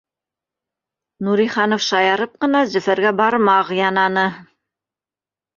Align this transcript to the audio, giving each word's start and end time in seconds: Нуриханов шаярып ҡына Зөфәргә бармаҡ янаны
Нуриханов 1.27 1.83
шаярып 1.87 2.33
ҡына 2.45 2.63
Зөфәргә 2.73 3.13
бармаҡ 3.23 3.73
янаны 3.81 4.29